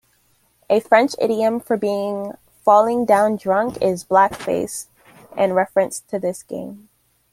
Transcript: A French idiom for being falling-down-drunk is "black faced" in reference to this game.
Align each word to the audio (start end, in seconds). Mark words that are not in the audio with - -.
A 0.67 0.79
French 0.79 1.13
idiom 1.19 1.59
for 1.59 1.77
being 1.77 2.31
falling-down-drunk 2.65 3.79
is 3.83 4.03
"black 4.03 4.33
faced" 4.33 4.89
in 5.37 5.53
reference 5.53 5.99
to 6.07 6.17
this 6.17 6.41
game. 6.41 6.89